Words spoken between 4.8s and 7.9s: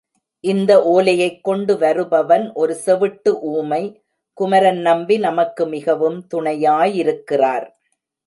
நம்பி நமக்கு மிகவும் துணையாயிருக்கிறார்.